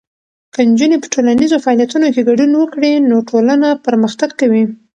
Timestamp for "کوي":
4.41-4.63